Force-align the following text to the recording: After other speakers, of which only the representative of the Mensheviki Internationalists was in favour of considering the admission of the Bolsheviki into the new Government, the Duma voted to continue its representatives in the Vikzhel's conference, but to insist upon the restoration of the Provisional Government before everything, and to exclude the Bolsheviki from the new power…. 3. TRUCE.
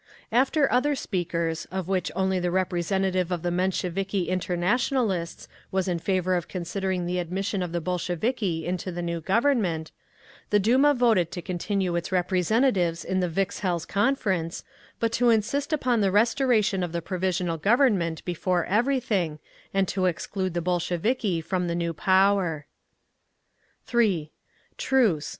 After 0.31 0.71
other 0.71 0.95
speakers, 0.95 1.65
of 1.65 1.87
which 1.87 2.09
only 2.15 2.39
the 2.39 2.49
representative 2.49 3.31
of 3.31 3.43
the 3.43 3.51
Mensheviki 3.51 4.29
Internationalists 4.29 5.47
was 5.69 5.87
in 5.87 5.99
favour 5.99 6.33
of 6.33 6.47
considering 6.47 7.05
the 7.05 7.19
admission 7.19 7.61
of 7.61 7.71
the 7.71 7.79
Bolsheviki 7.81 8.65
into 8.65 8.91
the 8.91 9.03
new 9.03 9.21
Government, 9.21 9.91
the 10.49 10.57
Duma 10.57 10.95
voted 10.95 11.29
to 11.29 11.41
continue 11.43 11.95
its 11.95 12.11
representatives 12.11 13.05
in 13.05 13.19
the 13.19 13.29
Vikzhel's 13.29 13.85
conference, 13.85 14.63
but 14.99 15.11
to 15.11 15.29
insist 15.29 15.71
upon 15.71 16.01
the 16.01 16.09
restoration 16.09 16.81
of 16.81 16.93
the 16.93 17.01
Provisional 17.03 17.57
Government 17.59 18.25
before 18.25 18.65
everything, 18.65 19.37
and 19.71 19.87
to 19.87 20.07
exclude 20.07 20.55
the 20.55 20.61
Bolsheviki 20.61 21.41
from 21.41 21.67
the 21.67 21.75
new 21.75 21.93
power…. 21.93 22.65
3. 23.85 24.31
TRUCE. 24.79 25.29